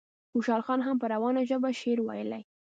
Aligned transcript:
خوشحال 0.31 0.61
خان 0.67 0.79
هم 0.87 0.95
په 1.01 1.05
روانه 1.13 1.41
ژبه 1.49 1.69
شعر 1.79 1.99
ویلی. 2.03 2.41